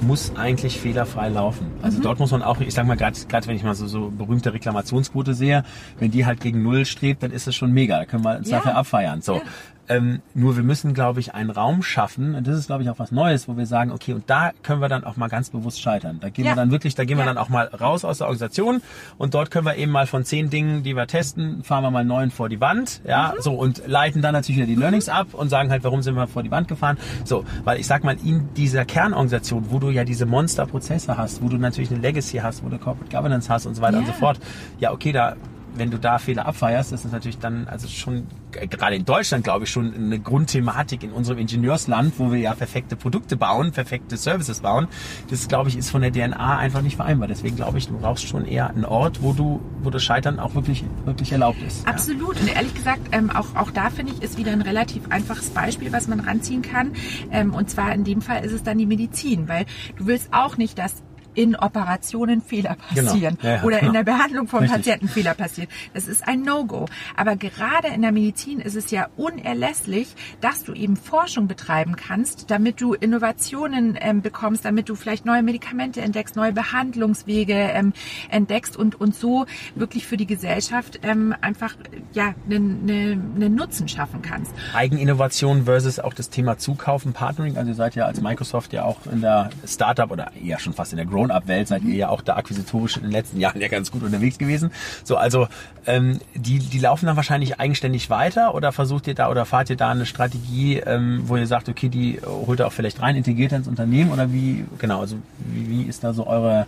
[0.00, 1.66] muss eigentlich fehlerfrei laufen.
[1.82, 2.02] Also Mhm.
[2.02, 5.34] dort muss man auch, ich sag mal, gerade wenn ich mal so, so berühmte Reklamationsquote
[5.34, 5.64] sehe,
[5.98, 7.98] wenn die halt gegen Null strebt, dann ist es schon mega.
[7.98, 8.58] Da können wir uns Ja.
[8.58, 9.20] dafür abfeiern.
[9.22, 9.36] So.
[9.36, 9.42] Ja.
[9.88, 13.00] Ähm, nur wir müssen, glaube ich, einen Raum schaffen, und das ist, glaube ich, auch
[13.00, 15.82] was Neues, wo wir sagen, okay, und da können wir dann auch mal ganz bewusst
[15.82, 16.18] scheitern.
[16.20, 16.52] Da gehen Ja.
[16.52, 17.34] wir dann wirklich, da gehen wir Ja.
[17.34, 18.80] dann auch mal raus aus der Organisation
[19.18, 22.04] und dort können wir eben mal von zehn Dingen, die wir testen, fahren wir mal
[22.04, 23.42] neun vor die Wand, ja, Mhm.
[23.42, 26.28] so und leiten dann natürlich wieder die Learnings ab und sagen halt, warum sind wir
[26.28, 26.96] vor die Wand gefahren.
[27.24, 31.48] So, weil ich sag mal, in dieser Kernorganisation, wo du ja diese Monsterprozesse hast, wo
[31.48, 34.12] du natürlich eine Legacy hast, wo du Corporate Governance hast und so weiter und Ja.
[34.12, 34.38] so fort,
[34.80, 35.36] ja, okay, da
[35.74, 39.64] wenn du da Fehler abfeierst, ist natürlich dann, also schon, g- gerade in Deutschland, glaube
[39.64, 44.60] ich, schon eine Grundthematik in unserem Ingenieursland, wo wir ja perfekte Produkte bauen, perfekte Services
[44.60, 44.88] bauen.
[45.30, 47.28] Das, glaube ich, ist von der DNA einfach nicht vereinbar.
[47.28, 50.54] Deswegen glaube ich, du brauchst schon eher einen Ort, wo du, wo das Scheitern auch
[50.54, 51.84] wirklich, wirklich erlaubt ist.
[51.84, 51.90] Ja.
[51.92, 52.38] Absolut.
[52.40, 55.92] Und ehrlich gesagt, ähm, auch, auch da finde ich, ist wieder ein relativ einfaches Beispiel,
[55.92, 56.92] was man ranziehen kann.
[57.30, 60.56] Ähm, und zwar in dem Fall ist es dann die Medizin, weil du willst auch
[60.56, 61.02] nicht, dass
[61.34, 63.10] in Operationen Fehler Genau.
[63.10, 63.92] passieren Ja, ja, oder in genau.
[63.92, 64.76] der Behandlung von Richtig.
[64.76, 65.68] Patienten Fehler passieren.
[65.94, 66.86] Das ist ein No-Go.
[67.16, 72.50] Aber gerade in der Medizin ist es ja unerlässlich, dass du eben Forschung betreiben kannst,
[72.50, 77.92] damit du Innovationen ähm, bekommst, damit du vielleicht neue Medikamente entdeckst, neue Behandlungswege ähm,
[78.30, 81.74] entdeckst und, und so wirklich für die Gesellschaft ähm, einfach
[82.12, 84.52] ja einen ne, ne Nutzen schaffen kannst.
[84.74, 87.56] Eigeninnovation versus auch das Thema Zukaufen, Partnering.
[87.56, 90.92] Also ihr seid ja als Microsoft ja auch in der Startup oder eher schon fast
[90.92, 93.90] in der Grown-up-Welt seid ihr ja auch da akquisitorisch in den letzten Jahren ja ganz
[93.90, 94.70] gut unterwegs gewesen.
[95.04, 95.48] So, also
[95.86, 99.76] ähm, die, die laufen dann wahrscheinlich eigenständig weiter oder versucht ihr da oder fahrt ihr
[99.76, 103.52] da eine Strategie, ähm, wo ihr sagt, okay, die holt ihr auch vielleicht rein, integriert
[103.52, 106.66] ins Unternehmen oder wie, genau, also wie, wie ist da so eure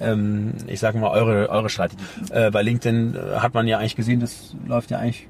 [0.00, 2.02] ähm, ich sage mal, eure, eure Strategie.
[2.30, 5.26] Äh, bei LinkedIn äh, hat man ja eigentlich gesehen, das läuft ja eigentlich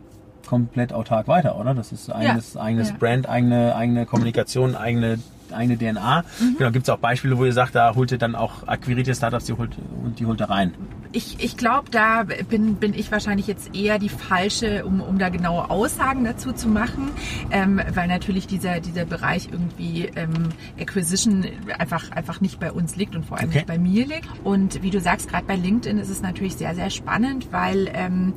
[0.48, 1.74] komplett autark weiter, oder?
[1.74, 2.96] Das ist eigenes, eigenes ja.
[2.98, 5.18] Brand, eigene, eigene Kommunikation, eigene,
[5.52, 6.24] eigene DNA.
[6.56, 9.44] Genau, gibt es auch Beispiele, wo ihr sagt, da holt ihr dann auch akquirierte Startups
[9.44, 9.70] die holt,
[10.02, 10.72] und die holt ihr rein.
[11.12, 15.28] Ich, ich glaube, da bin, bin ich wahrscheinlich jetzt eher die falsche, um, um da
[15.30, 17.10] genaue Aussagen dazu zu machen,
[17.50, 21.46] ähm, weil natürlich dieser, dieser Bereich irgendwie ähm, Acquisition
[21.78, 23.58] einfach, einfach nicht bei uns liegt und vor allem Okay.
[23.58, 24.28] nicht bei mir liegt.
[24.44, 28.34] Und wie du sagst, gerade bei LinkedIn ist es natürlich sehr, sehr spannend, weil ähm,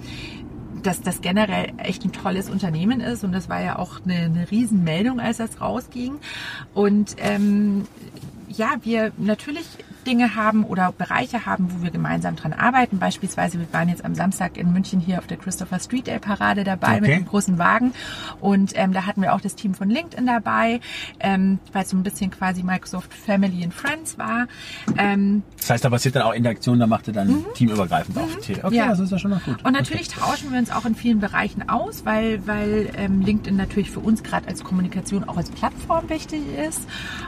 [0.84, 4.52] dass das generell echt ein tolles Unternehmen ist und das war ja auch eine, eine
[4.52, 6.16] Riesenmeldung, als das rausging.
[6.74, 7.88] Und ähm,
[8.50, 9.66] ja, wir natürlich
[10.06, 13.00] Dinge haben oder Bereiche haben, wo wir gemeinsam dran arbeiten.
[13.00, 16.64] Beispielsweise, wir waren jetzt am Samstag in München hier auf der Christopher Street Day Parade
[16.64, 17.02] dabei Okay.
[17.02, 17.94] mit einem großen Wagen
[18.40, 20.80] und ähm, da hatten wir auch das Team von LinkedIn dabei,
[21.20, 24.48] ähm, weil es so ein bisschen quasi Microsoft Family and Friends war.
[24.98, 28.60] Ähm, Das heißt, da passiert dann auch Interaktion, da macht ihr dann teamübergreifend auch viel.
[28.64, 28.88] Okay, Ja.
[28.90, 29.64] das ist ja schon noch gut.
[29.64, 33.92] Und natürlich tauschen wir uns auch in vielen Bereichen aus, weil, weil ähm, LinkedIn natürlich
[33.92, 36.82] für uns gerade als Kommunikation auch als Plattform wichtig ist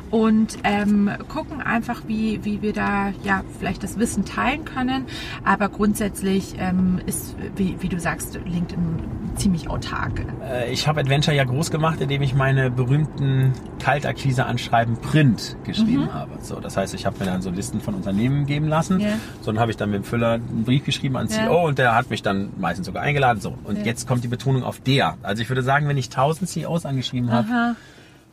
[0.09, 5.05] und ähm, gucken einfach, wie, wie, wir da ja vielleicht das Wissen teilen können.
[5.43, 8.99] Aber grundsätzlich ähm, ist, wie, wie du sagst, LinkedIn
[9.35, 10.25] ziemlich autark.
[10.43, 16.13] Äh, ich habe Adventure ja groß gemacht, indem ich meine berühmten Kaltakquise-Anschreiben Print geschrieben mhm.
[16.13, 16.31] habe.
[16.41, 18.99] So, das heißt, ich habe mir dann so Listen von Unternehmen geben lassen.
[18.99, 19.17] Yeah.
[19.41, 21.63] So, dann habe ich dann mit dem Füller einen Brief geschrieben an CEO yeah.
[21.63, 23.41] und der hat mich dann meistens sogar eingeladen.
[23.41, 23.85] So, und yeah.
[23.85, 25.17] jetzt kommt die Betonung auf der.
[25.21, 27.75] Also ich würde sagen, wenn ich 1000 CEOs angeschrieben habe,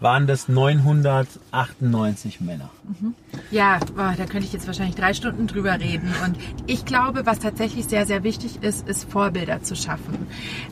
[0.00, 2.70] waren das 998 Männer.
[2.84, 3.14] Mhm.
[3.50, 6.12] Ja, boah, da könnte ich jetzt wahrscheinlich drei Stunden drüber reden.
[6.24, 6.36] Und
[6.66, 10.26] ich glaube, was tatsächlich sehr, sehr wichtig ist, ist Vorbilder zu schaffen.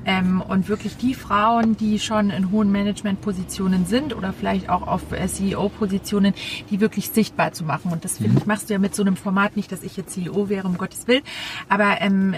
[0.04, 5.02] Ähm, und wirklich die Frauen, die schon in hohen Managementpositionen sind oder vielleicht auch auf
[5.10, 6.34] CEO-Positionen,
[6.70, 7.92] die wirklich sichtbar zu machen.
[7.92, 8.38] Und das finde mhm.
[8.38, 10.78] ich, machst du ja mit so einem Format nicht, dass ich jetzt CEO wäre, um
[10.78, 11.22] Gottes Willen.
[11.68, 12.34] Aber ähm,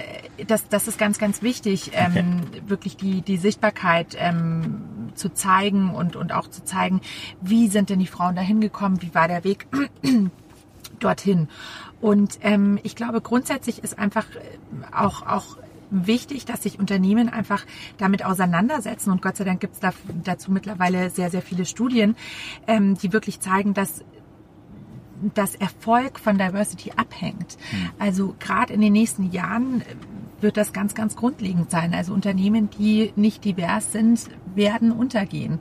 [0.46, 2.62] das, das ist ganz, ganz wichtig, ähm, okay.
[2.66, 4.82] wirklich die, die Sichtbarkeit ähm,
[5.20, 7.00] zu zeigen und, und auch zu zeigen,
[7.40, 9.68] wie sind denn die Frauen dahin gekommen, wie war der Weg
[10.98, 11.48] dorthin.
[12.00, 15.58] Und ähm, ich glaube, grundsätzlich ist einfach äh, auch, auch
[15.90, 17.64] wichtig, dass sich Unternehmen einfach
[17.98, 19.10] damit auseinandersetzen.
[19.10, 19.92] Und Gott sei Dank gibt es da,
[20.24, 22.16] dazu mittlerweile sehr, sehr viele Studien,
[22.66, 24.04] ähm, die wirklich zeigen, dass
[25.34, 27.58] das Erfolg von Diversity abhängt.
[27.70, 27.90] Hm.
[27.98, 29.82] Also gerade in den nächsten Jahren
[30.42, 31.94] wird das ganz, ganz grundlegend sein.
[31.94, 34.20] Also Unternehmen, die nicht divers sind,
[34.54, 35.60] werden untergehen.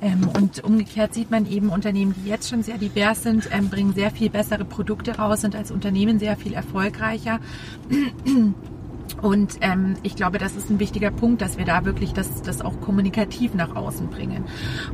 [0.00, 3.94] Ähm, und umgekehrt sieht man eben Unternehmen, die jetzt schon sehr divers sind, ähm, bringen
[3.94, 7.40] sehr viel bessere Produkte raus, sind als Unternehmen sehr viel erfolgreicher.
[9.22, 12.60] Und ähm, ich glaube, das ist ein wichtiger Punkt, dass wir da wirklich das, das
[12.60, 14.44] auch kommunikativ nach außen bringen.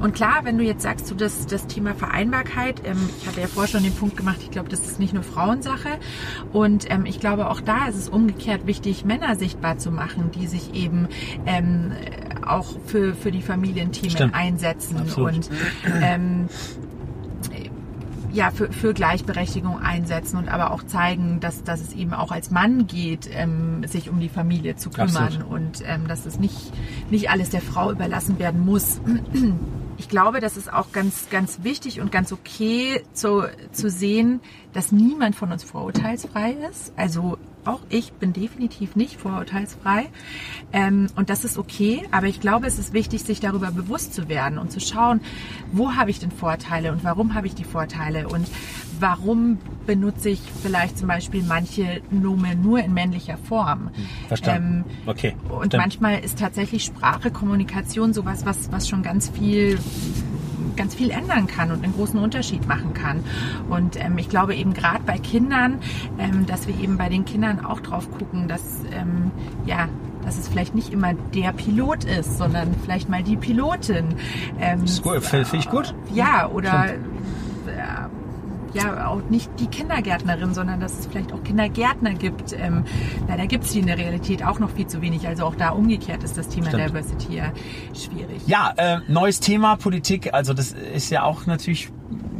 [0.00, 3.46] Und klar, wenn du jetzt sagst, du das, das Thema Vereinbarkeit, ähm, ich hatte ja
[3.46, 5.98] vorher schon den Punkt gemacht, ich glaube, das ist nicht nur Frauensache.
[6.52, 10.46] Und ähm, ich glaube, auch da ist es umgekehrt wichtig, Männer sichtbar zu machen, die
[10.46, 11.08] sich eben
[11.46, 11.92] ähm,
[12.46, 14.34] auch für, für die Familienthemen Stimmt.
[14.34, 14.98] einsetzen.
[14.98, 15.34] Absolut.
[15.34, 15.50] Und
[16.02, 16.48] ähm,
[18.32, 22.50] ja, für, für Gleichberechtigung einsetzen und aber auch zeigen, dass, dass es eben auch als
[22.50, 25.50] Mann geht, ähm, sich um die Familie zu kümmern Absolut.
[25.50, 26.72] und ähm, dass es nicht,
[27.10, 29.00] nicht alles der Frau überlassen werden muss.
[29.98, 34.40] Ich glaube, das ist auch ganz, ganz wichtig und ganz okay zu, zu sehen,
[34.72, 36.92] dass niemand von uns vorurteilsfrei ist.
[36.96, 40.06] Also auch ich bin definitiv nicht vorurteilsfrei
[40.72, 44.28] ähm, und das ist okay, aber ich glaube, es ist wichtig, sich darüber bewusst zu
[44.28, 45.20] werden und zu schauen,
[45.72, 48.48] wo habe ich denn Vorteile und warum habe ich die Vorteile und
[48.98, 53.90] warum benutze ich vielleicht zum Beispiel manche Nomen nur in männlicher Form.
[53.94, 54.84] Hm, verstanden.
[54.86, 55.34] Ähm, okay.
[55.48, 55.82] Und Stimmt.
[55.82, 59.78] manchmal ist tatsächlich Sprache, Kommunikation sowas, was, was schon ganz viel
[60.76, 63.24] ganz viel ändern kann und einen großen Unterschied machen kann.
[63.68, 65.78] Und ähm, ich glaube eben gerade bei Kindern,
[66.18, 69.30] ähm, dass wir eben bei den Kindern auch drauf gucken, dass ähm,
[69.66, 69.88] ja
[70.24, 74.14] dass es vielleicht nicht immer der Pilot ist, sondern vielleicht mal die Pilotin.
[74.60, 74.86] Ähm,
[75.48, 75.94] Finde ich gut.
[76.14, 77.41] Ja, oder Stimmt
[78.74, 82.52] ja auch nicht die Kindergärtnerin, sondern dass es vielleicht auch Kindergärtner gibt.
[82.52, 82.84] Ähm,
[83.28, 85.26] leider gibt es die in der Realität auch noch viel zu wenig.
[85.26, 86.90] Also auch da umgekehrt ist das Thema Stimmt.
[86.90, 87.52] Diversity ja
[87.94, 88.42] schwierig.
[88.46, 90.32] Ja, äh, neues Thema Politik.
[90.32, 91.90] Also das ist ja auch natürlich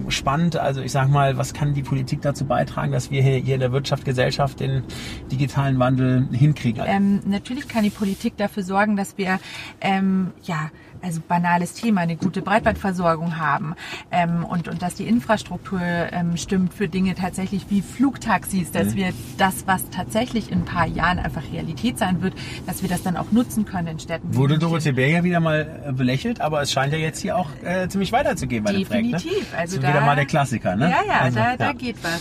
[0.09, 0.57] spannend.
[0.57, 3.61] Also ich sag mal, was kann die Politik dazu beitragen, dass wir hier, hier in
[3.61, 4.83] der Wirtschaft, Gesellschaft den
[5.31, 6.85] digitalen Wandel hinkriegen?
[6.87, 9.40] Ähm, natürlich kann die Politik dafür sorgen, dass wir
[9.81, 10.71] ähm, ja
[11.03, 13.75] also banales Thema, eine gute Breitbandversorgung haben
[14.11, 18.97] ähm, und, und dass die Infrastruktur ähm, stimmt für Dinge tatsächlich wie Flugtaxis, dass mhm.
[18.97, 22.35] wir das, was tatsächlich in ein paar Jahren einfach Realität sein wird,
[22.67, 24.35] dass wir das dann auch nutzen können in Städten.
[24.35, 27.49] Wurde Dorothee Bär ja wieder mal äh, belächelt, aber es scheint ja jetzt hier auch
[27.62, 29.23] äh, ziemlich weiterzugehen bei Definitiv.
[29.23, 29.53] dem Projekt.
[29.53, 29.59] Ne?
[29.59, 30.91] Also da, wieder mal der Klassiker, ne?
[30.91, 31.57] Ja, ja, also, da, ja.
[31.57, 32.21] da geht was.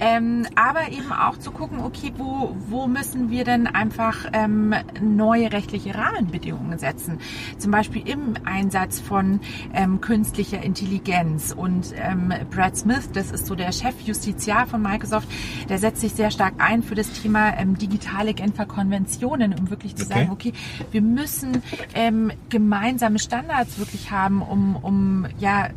[0.00, 5.52] Ähm, aber eben auch zu gucken, okay, wo, wo müssen wir denn einfach ähm, neue
[5.52, 7.20] rechtliche Rahmenbedingungen setzen?
[7.58, 9.40] Zum Beispiel im Einsatz von
[9.72, 11.52] ähm, künstlicher Intelligenz.
[11.52, 15.28] Und ähm, Brad Smith, das ist so der Chefjustiziar von Microsoft,
[15.68, 19.94] der setzt sich sehr stark ein für das Thema ähm, digitale Genfer Konventionen, um wirklich
[19.94, 20.14] zu okay.
[20.14, 20.52] sagen, okay,
[20.90, 21.62] wir müssen
[21.94, 25.70] ähm, gemeinsame Standards wirklich haben, um, um ja, äh,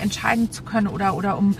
[0.00, 1.56] entscheiden zu können oder, oder um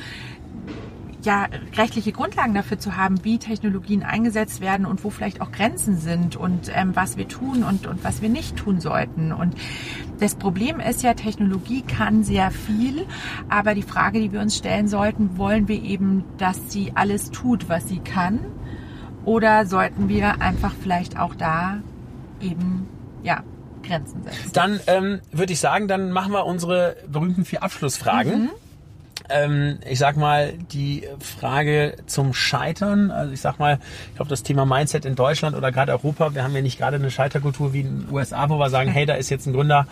[1.23, 5.99] ja, rechtliche Grundlagen dafür zu haben, wie Technologien eingesetzt werden und wo vielleicht auch Grenzen
[5.99, 9.33] sind und ähm, was wir tun und, und was wir nicht tun sollten.
[9.33, 9.55] Und
[10.19, 13.07] das Problem ist ja, Technologie kann sehr viel,
[13.49, 17.69] aber die Frage, die wir uns stellen sollten, wollen wir eben, dass sie alles tut,
[17.69, 18.41] was sie kann?
[19.25, 21.79] Oder sollten wir einfach vielleicht auch da
[22.41, 22.89] eben,
[23.23, 23.43] ja,
[23.83, 24.51] Grenzen setzen?
[24.55, 28.45] Dann ähm, würde ich sagen, dann machen wir unsere berühmten vier Abschlussfragen.
[28.45, 28.51] Mhm.
[29.29, 33.79] Ähm, ich sag mal, die Frage zum Scheitern, also ich sag mal,
[34.09, 36.97] ich glaube, das Thema Mindset in Deutschland oder gerade Europa, wir haben ja nicht gerade
[36.97, 39.87] eine Scheiterkultur wie in den USA, wo wir sagen, hey, da ist jetzt ein Gründer,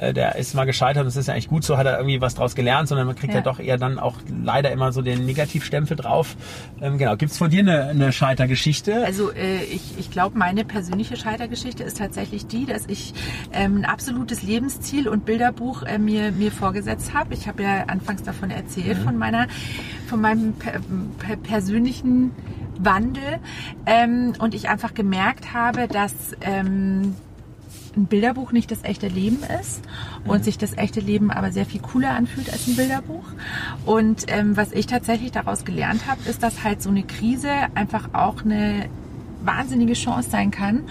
[0.00, 2.20] äh, der ist mal gescheitert und es ist ja eigentlich gut so, hat er irgendwie
[2.20, 5.02] was draus gelernt, sondern man kriegt ja, ja doch eher dann auch leider immer so
[5.02, 6.36] den Negativstempel drauf.
[6.80, 9.04] Ähm, genau, gibt's von dir eine, eine Scheitergeschichte?
[9.04, 13.14] Also äh, ich, ich glaube, meine persönliche Scheitergeschichte ist tatsächlich die, dass ich
[13.52, 17.34] ähm, ein absolutes Lebensziel und Bilderbuch äh, mir, mir vorgesetzt habe.
[17.34, 19.02] Ich habe ja anfangs davon erzählt, mhm.
[19.02, 19.46] von meiner,
[20.06, 20.80] von meinem per,
[21.18, 22.32] per persönlichen
[22.78, 23.40] Wandel
[23.86, 27.16] ähm, und ich einfach gemerkt habe, dass ähm,
[27.98, 29.82] ein Bilderbuch nicht das echte Leben ist
[30.24, 30.42] und mhm.
[30.42, 33.24] sich das echte Leben aber sehr viel cooler anfühlt als ein Bilderbuch.
[33.84, 38.10] Und ähm, was ich tatsächlich daraus gelernt habe, ist, dass halt so eine Krise einfach
[38.14, 38.88] auch eine
[39.44, 40.84] wahnsinnige Chance sein kann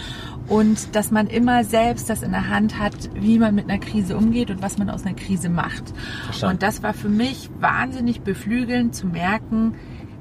[0.48, 4.16] und dass man immer selbst das in der Hand hat, wie man mit einer Krise
[4.16, 5.94] umgeht und was man aus einer Krise macht.
[6.26, 6.56] Verstanden.
[6.56, 9.76] Und das war für mich wahnsinnig beflügelnd zu merken,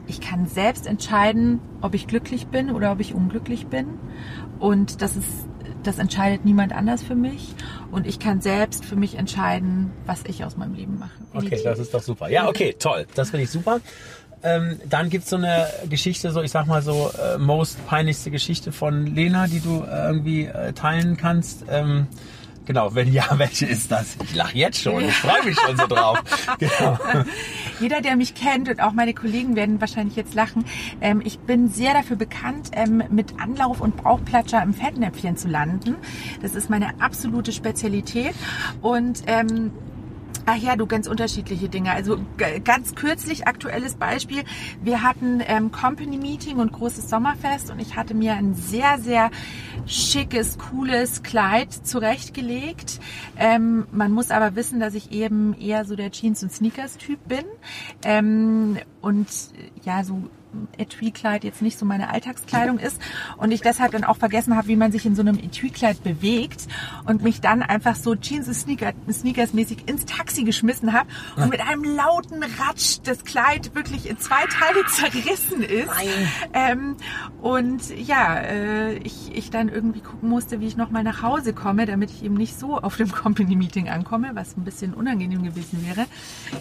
[0.09, 3.87] ich kann selbst entscheiden, ob ich glücklich bin oder ob ich unglücklich bin.
[4.59, 5.47] Und das ist,
[5.87, 7.55] das entscheidet niemand anders für mich.
[7.91, 11.11] Und ich kann selbst für mich entscheiden, was ich aus meinem Leben mache.
[11.35, 12.29] Okay, das ist doch super.
[12.29, 13.07] Ja, okay, toll.
[13.15, 13.81] Das finde ich super.
[14.43, 18.71] Ähm, dann gibt's so eine Geschichte, so ich sag mal so, äh, most peinlichste Geschichte
[18.71, 21.65] von Lena, die du äh, irgendwie äh, teilen kannst.
[21.69, 22.07] Ähm,
[22.67, 24.17] genau, wenn ja, welche ist das?
[24.23, 26.23] Ich lache jetzt schon, ich freue mich schon so drauf.
[26.59, 26.99] Genau.
[27.81, 30.65] Jeder, der mich kennt und auch meine Kollegen werden wahrscheinlich jetzt lachen,
[31.01, 35.97] ähm, ich bin sehr dafür bekannt, ähm, mit Anlauf und Bauchplatscher im Fettnäpfchen zu landen.
[36.41, 38.35] Das ist meine absolute Spezialität
[38.81, 39.73] und ähm,
[40.49, 41.91] Ach ja, du ganz unterschiedliche Dinge.
[41.91, 42.19] Also
[42.63, 44.45] ganz kürzlich aktuelles Beispiel.
[44.81, 49.33] Wir hatten ähm, Company Meeting und großes Sommerfest und ich hatte mir ein sehr, sehr
[49.87, 53.01] schickes, cooles Kleid zurechtgelegt.
[53.37, 57.45] Ähm, man muss aber wissen, dass ich eben eher so der Jeans- und Sneakers-Typ bin.
[58.05, 59.27] Ähm, und
[59.85, 60.31] ja, so
[60.79, 63.01] Etui-Kleid jetzt nicht so meine Alltagskleidung ist
[63.37, 66.67] und ich deshalb dann auch vergessen habe, wie man sich in so einem Etui-Kleid bewegt
[67.05, 71.51] und mich dann einfach so Jeans und Sneaker, Sneakers mäßig ins Taxi geschmissen habe und
[71.51, 75.91] mit einem lauten Ratsch das Kleid wirklich in zwei Teile zerrissen ist.
[76.53, 76.97] Ähm,
[77.43, 81.87] und ja, äh, ich, ich dann irgendwie gucken musste, wie ich nochmal nach Hause komme,
[81.87, 86.07] damit ich eben nicht so auf dem Company-Meeting ankomme, was ein bisschen unangenehm gewesen wäre.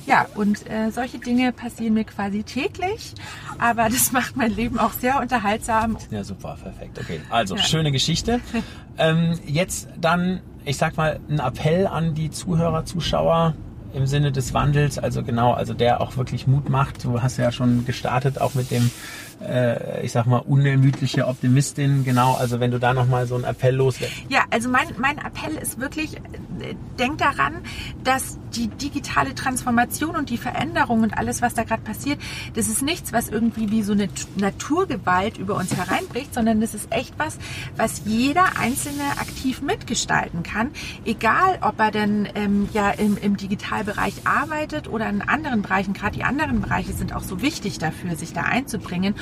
[0.06, 3.14] Ja, und äh, solche Dinge passieren mir quasi täglich,
[3.58, 5.98] aber aber das macht mein Leben auch sehr unterhaltsam.
[6.10, 6.98] Ja, super, perfekt.
[7.00, 7.62] Okay, also ja.
[7.62, 8.40] schöne Geschichte.
[8.98, 13.54] ähm, jetzt dann, ich sag mal, ein Appell an die Zuhörer, Zuschauer
[13.94, 17.04] im Sinne des Wandels, also genau, also der auch wirklich Mut macht.
[17.06, 18.92] Du hast ja schon gestartet, auch mit dem
[19.42, 23.76] äh, ich sag mal, unermüdliche Optimistin, genau, also wenn du da nochmal so einen Appell
[23.76, 24.14] loslässt.
[24.30, 27.56] Ja, also mein, mein Appell ist wirklich, äh, denk daran,
[28.04, 32.20] dass die digitale Transformation und die Veränderung und alles, was da gerade passiert,
[32.54, 36.92] das ist nichts, was irgendwie wie so eine Naturgewalt über uns hereinbricht, sondern das ist
[36.92, 37.38] echt was,
[37.76, 40.72] was jeder Einzelne aktiv mitgestalten kann,
[41.04, 46.16] egal ob er denn ähm, ja im, im Digitalbereich arbeitet oder in anderen Bereichen, gerade
[46.16, 49.16] die anderen Bereiche sind auch so wichtig dafür, sich da einzubringen.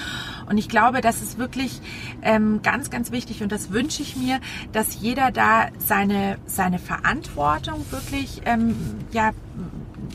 [0.50, 1.82] Und ich glaube, das ist wirklich
[2.22, 4.40] ähm, ganz, ganz wichtig und das wünsche ich mir,
[4.72, 8.76] dass jeder da seine, seine Verantwortung wirklich ähm,
[9.12, 9.32] ja,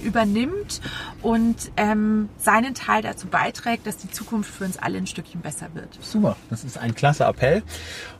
[0.03, 0.81] übernimmt
[1.23, 5.69] und ähm, seinen Teil dazu beiträgt, dass die Zukunft für uns alle ein Stückchen besser
[5.75, 5.99] wird.
[6.01, 7.63] Super, das ist ein klasse Appell.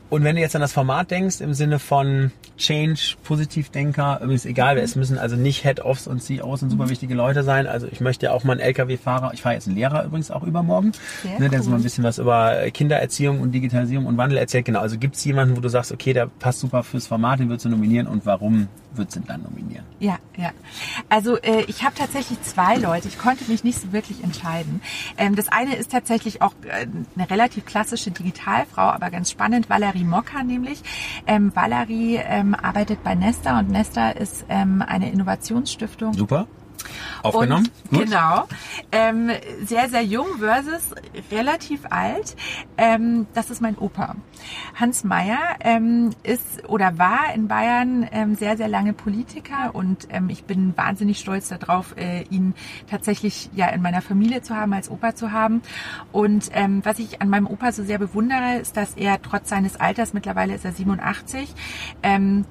[0.09, 4.75] Und wenn du jetzt an das Format denkst, im Sinne von Change, Positivdenker, ist egal,
[4.75, 4.81] mhm.
[4.81, 7.67] es müssen also nicht Head-Offs und CEOs und super wichtige Leute sein.
[7.67, 10.43] Also ich möchte ja auch mal einen LKW-Fahrer, ich fahre jetzt einen Lehrer übrigens auch
[10.43, 10.91] übermorgen,
[11.21, 11.65] Sehr ne, der cool.
[11.65, 14.65] so mal ein bisschen was über Kindererziehung und Digitalisierung und Wandel erzählt.
[14.65, 17.49] Genau, also gibt es jemanden, wo du sagst, okay, der passt super fürs Format, den
[17.49, 19.85] würdest du nominieren und warum würdest du ihn dann nominieren?
[19.99, 20.51] Ja, ja.
[21.09, 24.81] Also äh, ich habe tatsächlich zwei Leute, ich konnte mich nicht so wirklich entscheiden.
[25.17, 29.98] Ähm, das eine ist tatsächlich auch äh, eine relativ klassische Digitalfrau, aber ganz spannend, Valerie
[29.99, 30.81] Valerie Mocker nämlich.
[31.27, 36.13] Ähm, Valerie ähm, arbeitet bei Nesta und Nesta ist ähm, eine Innovationsstiftung.
[36.13, 36.47] Super.
[37.23, 37.69] Aufgenommen?
[37.91, 38.47] Und, genau.
[38.91, 39.31] Ähm,
[39.63, 40.95] sehr, sehr jung versus
[41.31, 42.35] relativ alt.
[42.77, 44.15] Ähm, das ist mein Opa.
[44.75, 50.29] Hans Meyer ähm, ist oder war in Bayern ähm, sehr, sehr lange Politiker und ähm,
[50.29, 52.53] ich bin wahnsinnig stolz darauf, äh, ihn
[52.89, 55.61] tatsächlich ja in meiner Familie zu haben, als Opa zu haben.
[56.11, 59.75] Und ähm, was ich an meinem Opa so sehr bewundere, ist, dass er trotz seines
[59.75, 61.53] Alters, mittlerweile ist er 87,
[62.03, 62.45] ähm,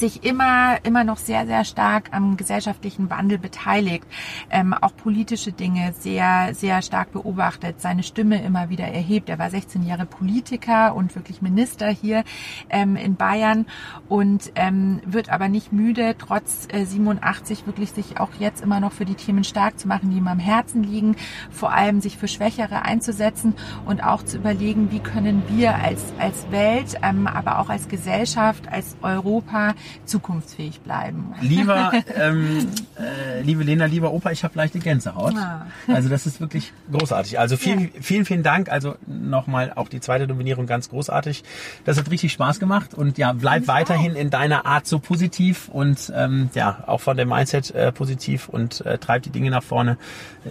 [0.00, 4.06] sich immer, immer noch sehr, sehr stark am gesellschaftlichen Wandel beteiligt,
[4.50, 9.28] ähm, auch politische Dinge sehr, sehr stark beobachtet, seine Stimme immer wieder erhebt.
[9.28, 12.24] Er war 16 Jahre Politiker und wirklich Minister hier
[12.70, 13.66] ähm, in Bayern
[14.08, 18.92] und ähm, wird aber nicht müde, trotz äh, 87 wirklich sich auch jetzt immer noch
[18.92, 21.16] für die Themen stark zu machen, die ihm am Herzen liegen,
[21.50, 23.54] vor allem sich für Schwächere einzusetzen
[23.86, 28.68] und auch zu überlegen, wie können wir als, als Welt, ähm, aber auch als Gesellschaft,
[28.70, 31.34] als Europa zukunftsfähig bleiben.
[31.40, 32.68] Lieber, ähm,
[32.98, 35.34] äh, liebe Lena, lieber Opa, ich habe leichte Gänsehaut.
[35.36, 35.66] Ah.
[35.88, 37.38] Also das ist wirklich großartig.
[37.38, 38.70] Also vielen, vielen, vielen Dank.
[38.70, 41.44] Also nochmal auch die zweite Nominierung ganz großartig.
[41.84, 45.68] Das hat richtig Spaß gemacht und ja, bleib Uns weiterhin in deiner Art so positiv
[45.68, 49.62] und ähm, ja, auch von dem Mindset äh, positiv und äh, treib die Dinge nach
[49.62, 49.98] vorne.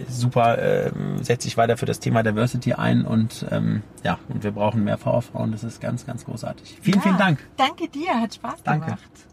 [0.08, 0.90] Super, äh,
[1.22, 4.96] setz dich weiter für das Thema Diversity ein und ähm, ja, und wir brauchen mehr
[4.96, 5.52] Powerfrauen.
[5.52, 6.78] Das ist ganz, ganz großartig.
[6.80, 7.38] Vielen, Ja, vielen Dank.
[7.56, 8.86] Danke dir, hat Spaß Danke.
[8.86, 9.25] gemacht.